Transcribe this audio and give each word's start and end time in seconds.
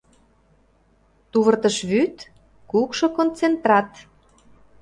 —Тувыртышвӱд, 1.31 2.15
кукшо 2.71 3.05
концентрат... 3.17 3.89